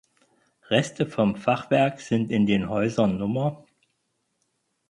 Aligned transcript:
Reste 0.71 1.05
von 1.05 1.35
Fachwerk 1.35 1.99
sind 2.01 2.31
in 2.31 2.47
den 2.47 2.69
Häusern 2.69 3.17
Nr. 3.21 3.63